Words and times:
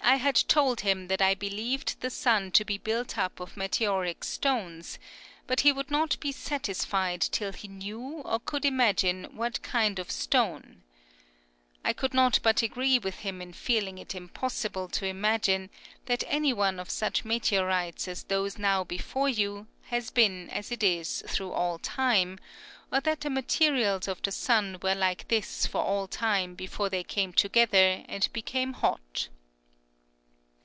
I 0.08 0.16
had 0.16 0.36
told 0.48 0.80
him 0.80 1.08
that 1.08 1.20
I 1.20 1.34
believed 1.34 2.00
the 2.00 2.08
sun 2.08 2.50
to 2.52 2.64
be 2.64 2.78
built 2.78 3.18
up 3.18 3.40
of 3.40 3.58
meteoric 3.58 4.24
stones, 4.24 4.98
but 5.46 5.60
he 5.60 5.72
would 5.72 5.90
not 5.90 6.18
be 6.18 6.32
satisfied 6.32 7.20
till 7.20 7.52
he 7.52 7.68
knew 7.68 8.22
or 8.24 8.40
could 8.40 8.64
imagine 8.64 9.24
what 9.36 9.60
kind 9.62 9.98
of 9.98 10.10
stone. 10.10 10.82
I 11.84 11.92
could 11.92 12.14
not 12.14 12.38
but 12.42 12.62
agree 12.62 12.98
with 12.98 13.16
him 13.16 13.42
in 13.42 13.52
feeling 13.52 13.98
it 13.98 14.14
impossible 14.14 14.88
to 14.90 15.04
imagine 15.06 15.68
that 16.06 16.24
any 16.26 16.54
one 16.54 16.80
of 16.80 16.88
such 16.88 17.26
meteorites 17.26 18.08
as 18.08 18.22
those 18.24 18.56
now 18.56 18.84
before 18.84 19.28
you 19.28 19.66
has 19.88 20.10
been 20.10 20.48
as 20.48 20.72
it 20.72 20.82
is 20.82 21.22
through 21.26 21.52
all 21.52 21.78
time, 21.78 22.38
or 22.90 23.00
that 23.02 23.20
the 23.20 23.30
materials 23.30 24.08
of 24.08 24.22
the 24.22 24.32
sun 24.32 24.78
were 24.80 24.94
like 24.94 25.28
this 25.28 25.66
for 25.66 25.82
all 25.82 26.06
time 26.06 26.54
before 26.54 26.88
they 26.88 27.04
came 27.04 27.34
together 27.34 28.04
and 28.08 28.30
be 28.32 28.40
came 28.40 28.72
hot. 28.72 29.28